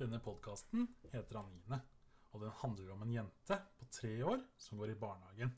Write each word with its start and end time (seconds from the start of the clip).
Denne 0.00 0.16
podkasten 0.24 0.86
heter 1.12 1.36
Anine, 1.36 1.76
og 2.32 2.40
den 2.40 2.54
handler 2.62 2.92
om 2.94 3.02
en 3.04 3.10
jente 3.12 3.56
på 3.76 3.88
tre 3.92 4.12
år 4.24 4.38
som 4.56 4.78
går 4.80 4.94
i 4.94 5.00
barnehagen. 5.02 5.50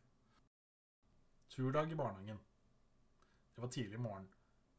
Turdag 1.55 1.93
i 1.93 1.99
barnehagen. 2.01 2.41
Det 3.55 3.63
var 3.63 3.71
tidlig 3.71 4.01
morgen. 4.03 4.27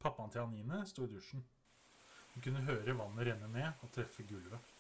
Pappaen 0.03 0.33
til 0.33 0.43
Anine 0.43 0.81
sto 0.89 1.05
i 1.07 1.11
dusjen. 1.13 1.45
Hun 2.33 2.43
kunne 2.43 2.65
høre 2.67 2.97
vannet 2.99 3.29
renne 3.29 3.47
ned 3.53 3.85
og 3.85 3.93
treffe 3.95 4.25
gulvet. 4.27 4.73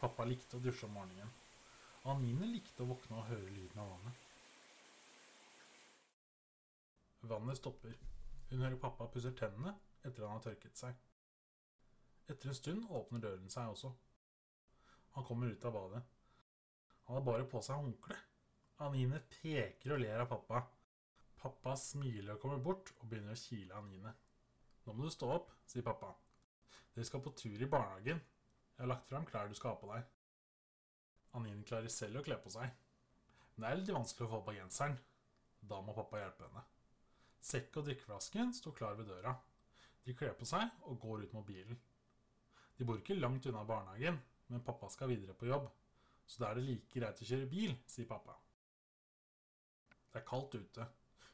Pappa 0.00 0.24
likte 0.24 0.56
å 0.56 0.64
dusje 0.64 0.88
om 0.88 0.96
morgenen. 0.96 1.34
Og 2.06 2.14
Anine 2.14 2.48
likte 2.54 2.86
å 2.86 2.88
våkne 2.94 3.20
og 3.20 3.28
høre 3.28 3.52
lyden 3.58 3.82
av 3.84 3.92
vannet. 3.92 4.24
Vannet 7.28 7.60
stopper. 7.60 7.92
Hun 8.48 8.64
hører 8.64 8.80
pappa 8.80 9.12
pusser 9.12 9.36
tennene 9.36 9.76
etter 10.00 10.24
han 10.24 10.38
har 10.38 10.46
tørket 10.48 10.80
seg. 10.80 10.96
Etter 12.28 12.50
en 12.50 12.56
stund 12.56 12.88
åpner 12.92 13.22
døren 13.24 13.48
seg 13.52 13.72
også. 13.72 13.90
Han 15.16 15.24
kommer 15.24 15.50
ut 15.50 15.64
av 15.64 15.74
badet. 15.74 16.02
Han 17.08 17.16
har 17.16 17.24
bare 17.24 17.46
på 17.48 17.62
seg 17.64 17.80
håndkle. 17.80 18.16
Anine 18.84 19.22
peker 19.32 19.94
og 19.96 20.02
ler 20.02 20.20
av 20.22 20.28
pappa. 20.30 20.60
Pappa 21.40 21.74
smiler 21.80 22.34
og 22.34 22.42
kommer 22.42 22.60
bort 22.62 22.92
og 22.98 23.08
begynner 23.08 23.32
å 23.32 23.40
kile 23.40 23.78
Anine. 23.78 24.12
Nå 24.84 24.94
må 24.94 25.06
du 25.06 25.12
stå 25.14 25.30
opp, 25.32 25.54
sier 25.66 25.86
pappa. 25.86 26.12
Dere 26.94 27.06
skal 27.08 27.22
på 27.24 27.32
tur 27.38 27.56
i 27.56 27.70
barnehagen. 27.70 28.20
Jeg 28.74 28.84
har 28.84 28.92
lagt 28.92 29.08
fram 29.08 29.26
klær 29.26 29.48
du 29.48 29.56
skal 29.56 29.72
ha 29.74 29.80
på 29.80 29.90
deg. 29.90 30.06
Anine 31.38 31.66
klarer 31.66 31.92
selv 31.92 32.20
å 32.20 32.24
kle 32.26 32.38
på 32.42 32.52
seg. 32.52 32.70
Men 33.54 33.64
det 33.64 33.70
er 33.70 33.80
litt 33.80 33.94
vanskelig 33.96 34.28
å 34.28 34.32
få 34.36 34.44
på 34.46 34.56
genseren. 34.58 34.98
Da 35.58 35.80
må 35.82 35.96
pappa 35.96 36.20
hjelpe 36.20 36.46
henne. 36.46 36.62
Sekk 37.40 37.80
og 37.80 37.88
drikkeflasken 37.88 38.52
står 38.54 38.76
klar 38.76 38.98
ved 38.98 39.08
døra. 39.10 39.32
De 40.04 40.14
kler 40.16 40.36
på 40.38 40.46
seg 40.48 40.84
og 40.86 41.00
går 41.02 41.24
ut 41.24 41.34
mot 41.34 41.46
bilen. 41.46 41.78
De 42.78 42.86
bor 42.86 43.00
ikke 43.00 43.18
langt 43.18 43.46
unna 43.50 43.64
barnehagen, 43.66 44.18
men 44.48 44.64
pappa 44.64 44.88
skal 44.92 45.10
videre 45.10 45.34
på 45.34 45.48
jobb. 45.50 45.66
Så 46.28 46.42
da 46.42 46.50
er 46.50 46.58
det 46.58 46.68
like 46.68 46.92
greit 46.92 47.22
å 47.24 47.26
kjøre 47.26 47.48
bil, 47.50 47.74
sier 47.88 48.06
pappa. 48.08 48.36
Det 50.12 50.20
er 50.20 50.28
kaldt 50.28 50.54
ute. 50.54 50.86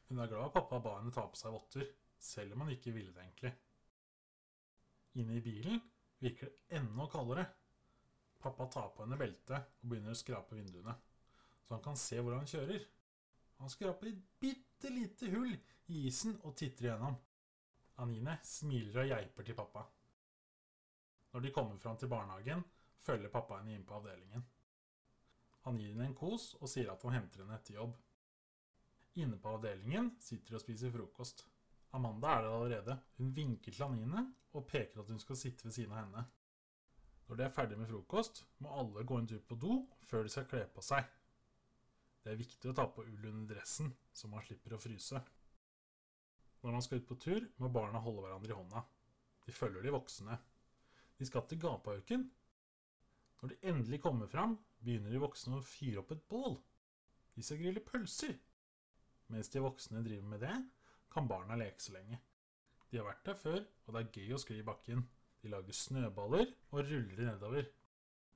Hun 0.09 0.23
er 0.23 0.31
glad 0.31 0.53
pappa 0.55 0.81
ba 0.83 0.99
henne 0.99 1.13
ta 1.15 1.27
på 1.29 1.39
seg 1.39 1.53
votter, 1.55 1.89
selv 2.21 2.55
om 2.55 2.65
han 2.65 2.73
ikke 2.75 2.95
ville 2.95 3.13
det 3.13 3.25
egentlig. 3.25 3.53
Inne 5.21 5.39
i 5.39 5.45
bilen 5.45 5.81
virker 6.23 6.51
det 6.51 6.79
enda 6.79 7.07
kaldere. 7.11 7.45
Pappa 8.41 8.67
tar 8.73 8.91
på 8.95 9.05
henne 9.05 9.19
beltet 9.21 9.57
og 9.83 9.91
begynner 9.91 10.15
å 10.15 10.21
skrape 10.21 10.57
vinduene, 10.57 10.95
så 11.65 11.77
han 11.77 11.85
kan 11.85 11.99
se 12.01 12.19
hvor 12.21 12.37
han 12.37 12.49
kjører. 12.49 12.83
Han 13.61 13.73
skraper 13.73 14.11
et 14.11 14.25
bitte 14.43 14.91
lite 14.93 15.31
hull 15.33 15.53
i 15.55 16.07
isen 16.09 16.35
og 16.43 16.57
titter 16.59 16.91
igjennom. 16.91 17.17
Anine 18.03 18.39
smiler 18.45 19.05
og 19.05 19.13
geiper 19.13 19.47
til 19.47 19.57
pappa. 19.59 19.85
Når 21.35 21.43
de 21.43 21.51
kommer 21.51 21.79
fram 21.83 21.97
til 21.99 22.09
barnehagen, 22.09 22.63
følger 23.03 23.33
pappa 23.33 23.59
henne 23.59 23.75
inn 23.75 23.87
på 23.87 23.97
avdelingen. 23.97 24.45
Han 25.65 25.81
gir 25.81 25.91
henne 25.91 26.07
en 26.07 26.15
kos 26.15 26.53
og 26.61 26.71
sier 26.71 26.93
at 26.93 27.03
han 27.03 27.17
henter 27.17 27.43
henne 27.43 27.57
etter 27.59 27.75
jobb. 27.81 27.97
Inne 29.19 29.41
på 29.43 29.57
avdelingen 29.57 30.13
sitter 30.23 30.55
de 30.55 30.61
og 30.61 30.63
spiser 30.63 30.95
frokost. 30.95 31.43
Amanda 31.95 32.37
er 32.37 32.47
der 32.47 32.55
allerede. 32.55 32.97
Hun 33.19 33.35
vinker 33.35 33.75
til 33.75 33.87
Anine 33.87 34.25
og 34.55 34.67
peker 34.71 35.03
at 35.03 35.11
hun 35.11 35.19
skal 35.23 35.39
sitte 35.41 35.67
ved 35.67 35.75
siden 35.75 35.95
av 35.95 36.05
henne. 36.05 36.25
Når 37.27 37.41
de 37.41 37.47
er 37.47 37.55
ferdig 37.57 37.79
med 37.81 37.91
frokost, 37.91 38.45
må 38.63 38.71
alle 38.79 39.05
gå 39.07 39.19
en 39.19 39.29
tur 39.31 39.43
på 39.49 39.59
do 39.59 39.77
før 40.07 40.27
de 40.27 40.35
skal 40.35 40.49
kle 40.51 40.65
på 40.71 40.87
seg. 40.87 41.07
Det 42.23 42.33
er 42.33 42.41
viktig 42.41 42.71
å 42.71 42.79
ta 42.79 42.87
på 42.89 43.05
ull 43.05 43.27
under 43.31 43.57
dressen, 43.57 43.91
så 44.13 44.31
man 44.31 44.45
slipper 44.47 44.77
å 44.77 44.81
fryse. 44.81 45.21
Når 46.63 46.79
man 46.79 46.85
skal 46.85 47.03
ut 47.03 47.09
på 47.09 47.19
tur, 47.21 47.47
må 47.59 47.69
barna 47.73 48.01
holde 48.01 48.23
hverandre 48.25 48.55
i 48.55 48.57
hånda. 48.57 48.85
De 49.45 49.53
følger 49.53 49.85
de 49.85 49.93
voksne. 49.93 50.39
De 51.19 51.27
skal 51.29 51.47
til 51.49 51.61
gapauken. 51.63 52.27
Når 53.41 53.53
de 53.53 53.61
endelig 53.71 54.01
kommer 54.03 54.31
fram, 54.31 54.57
begynner 54.81 55.13
de 55.13 55.23
voksne 55.23 55.59
å 55.59 55.67
fyre 55.67 56.03
opp 56.03 56.15
et 56.15 56.25
bål. 56.31 56.57
De 57.35 57.43
skal 57.45 57.61
grille 57.61 57.83
pølser. 57.85 58.37
Mens 59.33 59.51
de 59.53 59.63
voksne 59.65 60.03
driver 60.05 60.31
med 60.35 60.45
det, 60.45 60.55
kan 61.13 61.29
barna 61.31 61.57
leke 61.59 61.83
så 61.83 61.95
lenge. 61.95 62.19
De 62.91 62.99
har 62.99 63.07
vært 63.09 63.25
der 63.27 63.39
før, 63.39 63.61
og 63.87 63.95
det 63.95 64.03
er 64.03 64.19
gøy 64.19 64.35
å 64.35 64.41
skli 64.43 64.59
i 64.61 64.67
bakken. 64.67 65.05
De 65.43 65.51
lager 65.53 65.77
snøballer 65.77 66.51
og 66.73 66.83
ruller 66.87 67.17
de 67.19 67.29
nedover. 67.29 67.71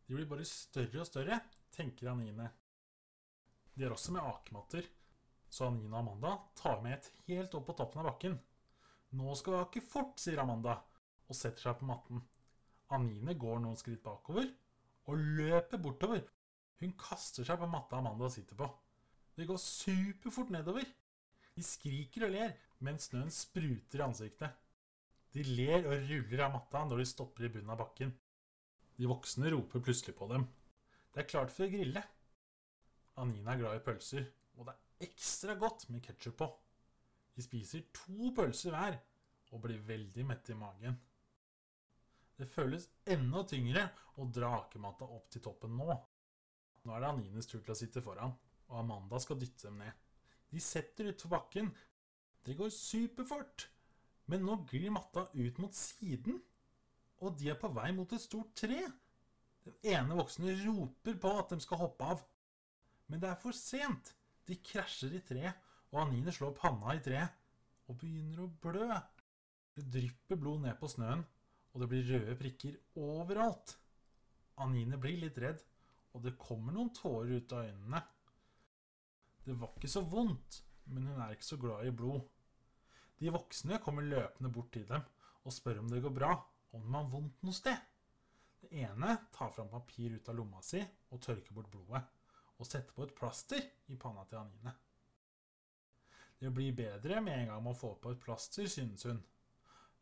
De 0.07 0.17
blir 0.17 0.29
bare 0.29 0.47
større 0.49 1.03
og 1.03 1.09
større, 1.09 1.41
tenker 1.75 2.11
Anine. 2.13 2.49
De 3.75 3.85
har 3.85 3.95
også 3.95 4.15
med 4.15 4.25
akematter, 4.25 4.87
så 5.49 5.69
Anine 5.69 5.93
og 5.93 6.01
Amanda 6.01 6.35
tar 6.59 6.83
med 6.85 6.97
et 6.97 7.11
helt 7.29 7.55
opp 7.57 7.69
på 7.69 7.77
toppen 7.79 8.03
av 8.03 8.11
bakken. 8.11 8.39
Nå 9.19 9.37
skal 9.41 9.55
vi 9.55 9.61
ake 9.63 9.85
fort, 9.85 10.19
sier 10.21 10.43
Amanda, 10.43 10.75
og 11.29 11.37
setter 11.37 11.69
seg 11.69 11.79
på 11.81 11.89
matten. 11.89 12.25
Anine 12.95 13.35
går 13.37 13.61
noen 13.63 13.77
skritt 13.79 14.03
bakover 14.05 14.49
og 15.09 15.25
løper 15.39 15.81
bortover. 15.83 16.23
Hun 16.79 16.95
kaster 17.01 17.47
seg 17.47 17.59
på 17.61 17.69
matta 17.71 17.99
Amanda 17.99 18.31
sitter 18.33 18.59
på. 18.59 18.69
Det 19.37 19.47
går 19.49 19.61
superfort 19.63 20.53
nedover. 20.55 20.87
De 21.55 21.65
skriker 21.67 22.27
og 22.27 22.35
ler 22.35 22.55
mens 22.87 23.09
snøen 23.11 23.33
spruter 23.35 24.01
i 24.01 24.07
ansiktet. 24.07 24.55
De 25.35 25.45
ler 25.45 25.85
og 25.85 26.07
ruller 26.09 26.45
av 26.45 26.55
matta 26.55 26.85
når 26.87 27.03
de 27.03 27.09
stopper 27.11 27.49
i 27.49 27.53
bunnen 27.53 27.75
av 27.75 27.81
bakken. 27.83 28.15
De 28.99 29.11
voksne 29.11 29.51
roper 29.53 29.83
plutselig 29.85 30.15
på 30.19 30.29
dem. 30.31 30.47
Det 31.13 31.23
er 31.23 31.31
klart 31.31 31.53
for 31.55 31.67
å 31.67 31.73
grille. 31.73 32.03
Anine 33.19 33.53
er 33.53 33.61
glad 33.61 33.79
i 33.81 33.85
pølser, 33.85 34.25
og 34.57 34.69
det 34.69 34.75
er 34.75 35.09
ekstra 35.09 35.57
godt 35.59 35.89
med 35.91 36.03
ketsjup 36.07 36.39
på. 36.41 36.49
De 37.35 37.45
spiser 37.45 37.85
to 37.95 38.33
pølser 38.35 38.75
hver 38.75 38.99
og 39.55 39.63
blir 39.65 39.83
veldig 39.87 40.25
mette 40.27 40.55
i 40.55 40.59
magen. 40.59 40.97
Det 42.39 42.47
føles 42.53 42.87
enda 43.11 43.43
tyngre 43.51 43.89
å 44.19 44.27
dra 44.31 44.53
akematta 44.61 45.09
opp 45.11 45.27
til 45.33 45.43
toppen 45.43 45.75
nå. 45.79 45.97
Nå 46.87 46.95
er 46.95 47.03
det 47.03 47.09
Anines 47.11 47.51
tur 47.51 47.61
til 47.61 47.75
å 47.75 47.79
sitte 47.79 48.03
foran, 48.05 48.35
og 48.71 48.77
Amanda 48.83 49.19
skal 49.23 49.41
dytte 49.41 49.67
dem 49.67 49.81
ned. 49.83 49.97
De 50.49 50.63
setter 50.63 51.11
utfor 51.11 51.35
bakken. 51.35 51.73
Det 52.47 52.55
går 52.57 52.71
superfort. 52.73 53.67
Men 54.31 54.45
nå 54.45 54.59
glir 54.69 54.93
matta 54.93 55.27
ut 55.35 55.59
mot 55.63 55.75
siden, 55.75 56.39
og 57.25 57.39
de 57.41 57.51
er 57.51 57.59
på 57.59 57.71
vei 57.75 57.91
mot 57.97 58.13
et 58.15 58.23
stort 58.23 58.53
tre. 58.61 58.83
Den 59.65 59.79
ene 59.97 60.19
voksne 60.21 60.55
roper 60.63 61.17
på 61.21 61.33
at 61.41 61.55
de 61.55 61.59
skal 61.65 61.83
hoppe 61.83 62.11
av. 62.15 62.23
Men 63.09 63.23
det 63.23 63.33
er 63.33 63.41
for 63.41 63.57
sent. 63.57 64.13
De 64.49 64.57
krasjer 64.65 65.17
i 65.17 65.25
treet, 65.25 65.57
og 65.91 66.05
Anine 66.05 66.33
slår 66.33 66.55
panna 66.57 66.95
i 66.95 67.03
treet 67.05 67.35
og 67.89 67.97
begynner 68.01 68.45
å 68.45 68.53
blø. 68.63 69.01
Det 69.77 69.87
drypper 69.93 70.41
blod 70.41 70.63
ned 70.65 70.77
på 70.81 70.89
snøen, 70.93 71.25
og 71.73 71.83
det 71.83 71.89
blir 71.91 72.09
røde 72.13 72.37
prikker 72.39 72.79
overalt. 73.01 73.75
Anine 74.65 74.99
blir 75.01 75.21
litt 75.23 75.39
redd, 75.43 75.61
og 76.15 76.25
det 76.25 76.39
kommer 76.41 76.75
noen 76.75 76.91
tårer 76.97 77.39
ut 77.39 77.53
av 77.55 77.69
øynene. 77.69 78.01
Det 79.45 79.55
var 79.57 79.77
ikke 79.77 79.91
så 79.93 80.03
vondt, 80.05 80.63
men 80.93 81.07
hun 81.09 81.21
er 81.23 81.37
ikke 81.37 81.51
så 81.51 81.61
glad 81.61 81.87
i 81.87 81.95
blod. 81.95 82.25
De 83.19 83.31
voksne 83.35 83.79
kommer 83.83 84.07
løpende 84.07 84.51
bort 84.55 84.73
til 84.75 84.87
dem 84.89 85.05
og 85.45 85.55
spør 85.55 85.81
om 85.83 85.89
det 85.91 86.03
går 86.05 86.13
bra, 86.15 86.33
om 86.77 86.83
de 86.85 86.95
har 86.95 87.09
vondt 87.13 87.47
noe 87.47 87.57
sted. 87.57 87.79
Det 88.59 88.73
ene 88.83 89.15
tar 89.33 89.53
fram 89.55 89.71
papir 89.71 90.17
ut 90.19 90.29
av 90.29 90.37
lomma 90.37 90.61
si 90.67 90.83
og 90.83 91.23
tørker 91.25 91.55
bort 91.57 91.71
blodet, 91.73 92.03
og 92.59 92.67
setter 92.67 92.95
på 92.95 93.07
et 93.07 93.15
plaster 93.17 93.63
i 93.89 93.97
panna 93.97 94.27
til 94.29 94.41
Anine. 94.43 94.75
Det 96.39 96.51
blir 96.55 96.75
bedre 96.77 97.21
med 97.23 97.39
en 97.39 97.53
gang 97.53 97.63
man 97.65 97.79
får 97.79 97.97
på 98.03 98.13
et 98.15 98.21
plaster, 98.23 98.67
synes 98.71 99.07
hun. 99.09 99.23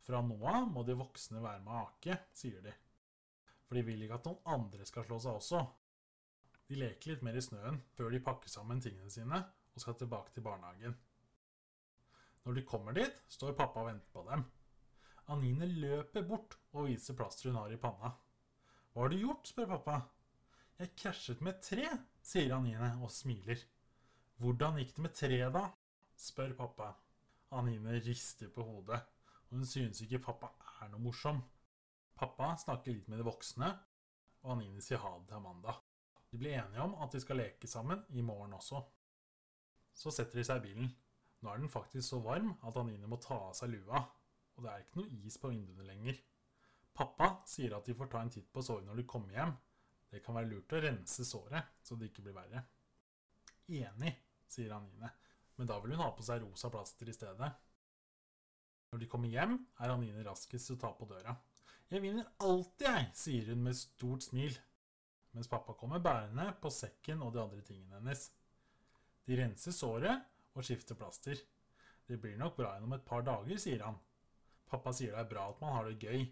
Fra 0.07 0.21
nå 0.23 0.37
av 0.47 0.69
må 0.71 0.85
de 0.87 0.93
voksne 0.95 1.41
være 1.43 1.59
med 1.65 1.73
ake, 1.81 2.15
sier 2.31 2.61
de. 2.63 2.71
For 3.67 3.75
de 3.75 3.81
vil 3.83 4.05
ikke 4.05 4.15
at 4.21 4.27
noen 4.29 4.53
andre 4.53 4.85
skal 4.87 5.03
slå 5.03 5.17
seg 5.19 5.35
også. 5.35 5.59
De 6.71 6.77
leker 6.79 7.11
litt 7.11 7.25
mer 7.27 7.35
i 7.35 7.43
snøen 7.43 7.81
før 7.97 8.13
de 8.13 8.21
pakker 8.23 8.51
sammen 8.51 8.79
tingene 8.83 9.11
sine 9.11 9.41
og 9.43 9.83
skal 9.83 9.97
tilbake 9.99 10.31
til 10.31 10.45
barnehagen. 10.45 10.95
Når 12.45 12.55
de 12.55 12.63
kommer 12.69 12.95
dit, 12.95 13.19
står 13.27 13.57
pappa 13.59 13.83
og 13.83 13.89
venter 13.89 14.13
på 14.13 14.23
dem. 14.29 14.45
Anine 15.35 15.67
løper 15.67 16.23
bort 16.29 16.55
og 16.71 16.87
viser 16.87 17.17
plasteret 17.19 17.51
hun 17.51 17.59
har 17.59 17.75
i 17.75 17.81
panna. 17.83 18.13
Hva 18.93 19.03
har 19.03 19.11
du 19.11 19.17
gjort? 19.19 19.51
spør 19.51 19.67
pappa. 19.73 19.97
Jeg 20.79 20.95
krasjet 21.03 21.43
med 21.43 21.57
et 21.57 21.67
tre, 21.67 21.89
sier 22.23 22.55
Anine 22.55 22.93
og 23.01 23.11
smiler. 23.11 23.59
Hvordan 24.39 24.79
gikk 24.79 24.95
det 24.95 25.03
med 25.03 25.19
treet, 25.19 25.51
da? 25.51 25.67
spør 26.15 26.55
pappa. 26.63 26.93
Anine 27.59 27.99
rister 28.07 28.47
på 28.55 28.63
hodet 28.71 29.03
og 29.47 29.59
hun 29.59 29.67
synes 29.67 30.01
ikke 30.03 30.21
pappa 30.23 30.51
er 30.81 30.91
noe 30.91 31.01
morsom. 31.01 31.39
Pappa 32.17 32.53
snakker 32.59 32.95
litt 32.95 33.09
med 33.11 33.21
de 33.21 33.27
voksne, 33.27 33.69
og 34.43 34.53
Anine 34.55 34.81
sier 34.83 35.01
ha 35.03 35.13
det 35.17 35.29
til 35.29 35.39
Amanda. 35.39 35.75
De 36.31 36.39
blir 36.39 36.57
enige 36.59 36.83
om 36.83 36.95
at 37.03 37.13
de 37.13 37.21
skal 37.23 37.39
leke 37.39 37.69
sammen 37.69 38.03
i 38.09 38.23
morgen 38.25 38.55
også. 38.57 38.81
Så 39.95 40.11
setter 40.13 40.39
de 40.39 40.45
seg 40.47 40.59
i 40.59 40.69
bilen. 40.69 40.89
Nå 41.41 41.51
er 41.51 41.61
den 41.61 41.71
faktisk 41.71 42.07
så 42.09 42.19
varm 42.23 42.55
at 42.65 42.79
Anine 42.81 43.09
må 43.09 43.19
ta 43.21 43.37
av 43.49 43.53
seg 43.57 43.71
lua, 43.75 44.01
og 44.57 44.65
det 44.65 44.71
er 44.71 44.83
ikke 44.83 45.01
noe 45.01 45.21
is 45.27 45.37
på 45.39 45.51
vinduene 45.53 45.85
lenger. 45.85 46.17
Pappa 46.97 47.29
sier 47.45 47.75
at 47.77 47.85
de 47.85 47.95
får 47.97 48.09
ta 48.09 48.23
en 48.25 48.33
titt 48.33 48.49
på 48.53 48.63
såret 48.65 48.87
når 48.87 49.01
de 49.01 49.09
kommer 49.09 49.35
hjem. 49.37 49.53
Det 50.09 50.23
kan 50.25 50.37
være 50.37 50.49
lurt 50.49 50.73
å 50.73 50.81
rense 50.81 51.25
såret, 51.27 51.77
så 51.83 51.95
det 51.95 52.09
ikke 52.09 52.25
blir 52.25 52.35
verre. 52.37 52.63
Enig, 53.67 54.13
sier 54.49 54.73
Anine, 54.73 55.11
men 55.57 55.69
da 55.69 55.77
vil 55.83 55.93
hun 55.93 56.01
ha 56.01 56.09
på 56.15 56.25
seg 56.25 56.41
rosa 56.41 56.71
plaster 56.73 57.09
i 57.09 57.15
stedet. 57.15 57.51
Når 58.91 59.01
de 59.03 59.09
kommer 59.11 59.31
hjem, 59.31 59.57
er 59.83 59.91
Anine 59.91 60.23
raskest 60.25 60.69
til 60.69 60.77
å 60.77 60.81
ta 60.85 60.93
på 60.95 61.07
døra. 61.09 61.35
Jeg 61.91 62.03
vinner 62.03 62.27
alltid, 62.43 62.87
jeg, 62.87 63.11
sier 63.15 63.51
hun 63.51 63.63
med 63.67 63.77
stort 63.79 64.25
smil, 64.25 64.55
mens 65.35 65.51
pappa 65.51 65.75
kommer 65.77 66.03
bærende 66.03 66.49
på 66.61 66.71
sekken 66.73 67.21
og 67.23 67.33
de 67.35 67.43
andre 67.43 67.63
tingene 67.67 67.99
hennes. 67.99 68.25
De 69.27 69.37
renser 69.39 69.75
såret 69.75 70.25
og 70.55 70.65
skifter 70.65 70.99
plaster. 70.99 71.39
Det 72.07 72.19
blir 72.23 72.39
nok 72.39 72.55
bra 72.57 72.73
igjen 72.73 72.87
om 72.87 72.95
et 72.95 73.07
par 73.07 73.23
dager, 73.27 73.59
sier 73.59 73.83
han. 73.83 73.99
Pappa 74.67 74.91
sier 74.95 75.15
det 75.15 75.23
er 75.23 75.31
bra 75.31 75.47
at 75.51 75.63
man 75.63 75.75
har 75.75 75.87
det 75.87 75.99
gøy, 76.03 76.27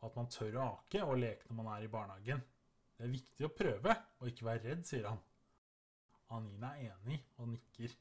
og 0.00 0.08
at 0.10 0.18
man 0.18 0.30
tør 0.30 0.58
å 0.58 0.66
ake 0.72 1.02
og 1.06 1.18
leke 1.18 1.50
når 1.50 1.58
man 1.58 1.72
er 1.74 1.86
i 1.86 1.90
barnehagen. 1.90 2.42
Det 2.96 3.06
er 3.06 3.12
viktig 3.12 3.46
å 3.46 3.54
prøve 3.54 3.94
og 4.22 4.30
ikke 4.30 4.46
være 4.46 4.64
redd, 4.70 4.86
sier 4.88 5.10
han. 5.10 5.22
Anine 6.34 6.72
er 6.74 6.94
enig 6.94 7.20
og 7.38 7.50
nikker. 7.52 7.94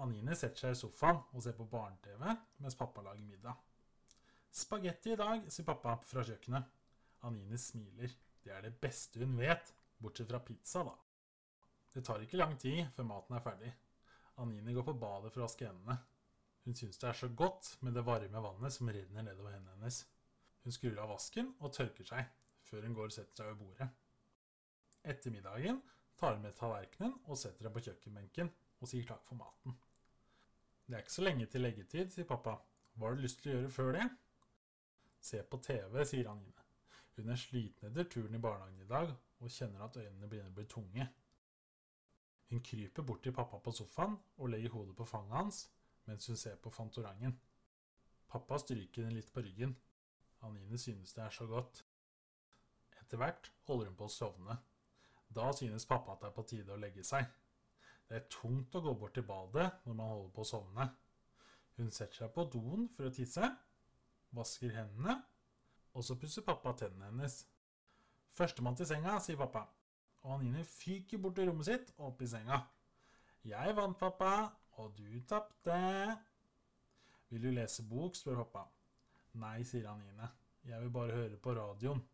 Anine 0.00 0.34
setter 0.38 0.64
seg 0.64 0.74
i 0.74 0.78
sofaen 0.78 1.20
og 1.32 1.42
ser 1.44 1.54
på 1.58 1.68
barne-TV 1.68 2.24
mens 2.62 2.78
pappa 2.78 3.04
lager 3.04 3.26
middag. 3.26 3.58
Spagetti 4.52 5.12
i 5.12 5.18
dag, 5.18 5.44
sier 5.52 5.66
pappa 5.68 5.96
fra 6.04 6.24
kjøkkenet. 6.26 6.72
Anine 7.28 7.58
smiler. 7.60 8.12
Det 8.42 8.50
er 8.50 8.64
det 8.64 8.74
beste 8.82 9.20
hun 9.22 9.36
vet, 9.38 9.70
bortsett 10.02 10.32
fra 10.32 10.40
pizza, 10.42 10.82
da. 10.82 10.94
Det 11.92 12.02
tar 12.04 12.24
ikke 12.24 12.40
lang 12.40 12.56
tid 12.58 12.88
før 12.96 13.06
maten 13.06 13.36
er 13.36 13.44
ferdig. 13.44 13.70
Anine 14.42 14.74
går 14.74 14.86
på 14.88 14.96
badet 14.98 15.30
for 15.30 15.42
å 15.42 15.46
vaske 15.46 15.68
hendene. 15.68 15.98
Hun 16.64 16.76
syns 16.78 16.98
det 16.98 17.08
er 17.10 17.18
så 17.18 17.28
godt 17.28 17.76
med 17.84 17.94
det 17.96 18.04
varme 18.06 18.42
vannet 18.44 18.74
som 18.74 18.90
renner 18.90 19.26
nedover 19.26 19.54
hendene 19.54 19.76
hennes. 19.76 20.02
Hun 20.62 20.74
skrur 20.74 20.98
av 21.02 21.12
vasken 21.12 21.52
og 21.60 21.74
tørker 21.74 22.06
seg, 22.06 22.28
før 22.66 22.86
hun 22.86 22.96
går 22.96 23.10
og 23.10 23.14
setter 23.14 23.42
seg 23.42 23.52
ved 23.52 23.60
bordet. 23.62 23.88
Etter 25.02 25.34
middagen 25.34 25.80
tar 26.18 26.36
hun 26.36 26.44
med 26.44 26.56
tallerkenen 26.58 27.16
og 27.26 27.38
setter 27.38 27.66
den 27.66 27.74
på 27.74 27.82
kjøkkenbenken 27.88 28.52
og 28.82 28.90
sier 28.90 29.06
takk 29.06 29.22
for 29.28 29.38
maten. 29.38 29.76
Det 30.86 30.98
er 30.98 31.04
ikke 31.04 31.14
så 31.14 31.24
lenge 31.24 31.46
til 31.46 31.62
leggetid, 31.62 32.10
sier 32.12 32.28
pappa. 32.28 32.56
Hva 32.98 33.08
har 33.08 33.16
du 33.16 33.22
lyst 33.24 33.40
til 33.40 33.52
å 33.52 33.56
gjøre 33.56 33.72
før 33.72 33.92
det? 33.96 34.08
Se 35.22 35.40
på 35.46 35.60
TV, 35.62 36.00
sier 36.08 36.28
Anine. 36.28 36.66
Hun 37.16 37.30
er 37.30 37.38
sliten 37.38 37.88
etter 37.88 38.08
turen 38.10 38.34
i 38.34 38.40
barnehagen 38.42 38.82
i 38.82 38.88
dag 38.88 39.12
og 39.12 39.52
kjenner 39.52 39.84
at 39.86 39.98
øynene 40.00 40.28
begynner 40.28 40.50
å 40.50 40.56
bli 40.56 40.66
tunge. 40.68 41.06
Hun 42.50 42.64
kryper 42.66 43.06
bort 43.06 43.22
til 43.24 43.34
pappa 43.36 43.60
på 43.62 43.72
sofaen 43.72 44.18
og 44.36 44.50
legger 44.52 44.74
hodet 44.74 44.96
på 44.98 45.06
fanget 45.08 45.38
hans 45.38 45.62
mens 46.08 46.26
hun 46.26 46.36
ser 46.36 46.58
på 46.58 46.70
Fantorangen. 46.74 47.36
Pappa 48.28 48.58
stryker 48.58 49.06
henne 49.06 49.20
litt 49.20 49.30
på 49.32 49.44
ryggen. 49.44 49.76
Anine 50.42 50.78
synes 50.80 51.14
det 51.14 51.22
er 51.22 51.30
så 51.30 51.46
godt. 51.46 51.84
Etter 52.98 53.20
hvert 53.20 53.52
holder 53.68 53.92
hun 53.92 53.98
på 54.00 54.08
å 54.08 54.12
sovne. 54.12 54.56
Da 55.32 55.52
synes 55.56 55.86
pappa 55.88 56.16
at 56.16 56.24
det 56.24 56.30
er 56.32 56.36
på 56.36 56.46
tide 56.48 56.74
å 56.74 56.80
legge 56.80 57.04
seg. 57.06 57.28
Det 58.12 58.18
er 58.18 58.26
tungt 58.28 58.74
å 58.76 58.80
gå 58.84 58.92
bort 59.00 59.14
til 59.16 59.24
badet 59.24 59.70
når 59.86 59.94
man 59.96 60.10
holder 60.10 60.32
på 60.36 60.42
å 60.42 60.48
sovne. 60.50 60.84
Hun 61.78 61.86
setter 61.88 62.18
seg 62.18 62.34
på 62.34 62.44
doen 62.52 62.84
for 62.92 63.08
å 63.08 63.12
tisse, 63.16 63.48
vasker 64.36 64.74
hendene, 64.76 65.14
og 65.96 66.04
så 66.04 66.18
pusser 66.20 66.44
pappa 66.44 66.74
tennene 66.76 67.08
hennes. 67.08 67.38
Førstemann 68.36 68.76
til 68.76 68.90
senga, 68.90 69.16
sier 69.16 69.40
pappa, 69.40 69.64
og 70.26 70.36
Anine 70.36 70.60
fyker 70.68 71.24
bort 71.24 71.40
til 71.40 71.48
rommet 71.48 71.70
sitt 71.70 71.88
og 71.96 72.10
opp 72.10 72.20
i 72.20 72.28
senga. 72.28 72.60
Jeg 73.48 73.80
vant, 73.80 73.96
pappa, 73.96 74.34
og 74.76 74.92
du 75.00 75.08
tapte. 75.24 75.80
Vil 77.32 77.48
du 77.48 77.54
lese 77.56 77.88
bok, 77.88 78.20
spør 78.20 78.42
pappa. 78.44 78.68
Nei, 79.40 79.62
sier 79.64 79.88
Anine. 79.88 80.28
Jeg 80.68 80.84
vil 80.84 80.92
bare 81.00 81.16
høre 81.16 81.40
på 81.40 81.56
radioen. 81.56 82.04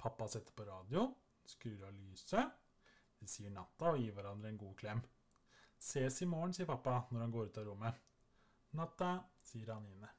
Pappa 0.00 0.24
setter 0.32 0.56
på 0.56 0.64
radio, 0.72 1.10
skrur 1.44 1.84
av 1.84 1.92
lyset. 2.00 2.62
De 3.20 3.28
sier 3.30 3.52
natta 3.52 3.92
og 3.92 4.00
gir 4.02 4.14
hverandre 4.16 4.52
en 4.52 4.60
god 4.60 4.74
klem. 4.80 5.02
Ses 5.78 6.22
i 6.22 6.28
morgen, 6.30 6.54
sier 6.56 6.68
pappa 6.68 7.02
når 7.10 7.24
han 7.24 7.34
går 7.34 7.50
ut 7.50 7.58
av 7.60 7.68
rommet. 7.70 8.04
Natta, 8.76 9.10
sier 9.44 9.72
Anine. 9.76 10.15